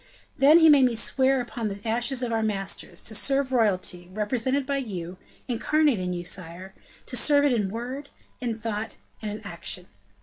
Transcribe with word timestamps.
Then 0.35 0.57
he 0.57 0.67
made 0.67 0.85
me 0.85 0.95
swear 0.95 1.39
upon 1.41 1.67
the 1.67 1.79
ashes 1.87 2.23
of 2.23 2.31
our 2.33 2.41
masters, 2.41 3.03
to 3.03 3.13
serve 3.13 3.51
royalty, 3.51 4.09
represented 4.11 4.65
by 4.65 4.77
you 4.77 5.19
incarnate 5.47 5.99
in 5.99 6.11
you, 6.11 6.23
sire 6.23 6.73
to 7.05 7.15
serve 7.15 7.45
it 7.45 7.53
in 7.53 7.69
word, 7.69 8.09
in 8.39 8.57
thought, 8.57 8.95
and 9.21 9.29
in 9.29 9.41
action. 9.41 9.85